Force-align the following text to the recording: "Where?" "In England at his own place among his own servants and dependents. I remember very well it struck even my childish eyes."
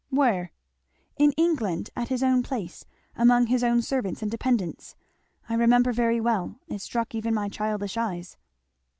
"Where?" 0.09 0.51
"In 1.19 1.31
England 1.33 1.91
at 1.95 2.07
his 2.07 2.23
own 2.23 2.41
place 2.41 2.85
among 3.15 3.45
his 3.45 3.63
own 3.63 3.83
servants 3.83 4.23
and 4.23 4.31
dependents. 4.31 4.95
I 5.47 5.53
remember 5.53 5.93
very 5.93 6.19
well 6.19 6.55
it 6.67 6.81
struck 6.81 7.13
even 7.13 7.35
my 7.35 7.49
childish 7.49 7.97
eyes." 7.97 8.35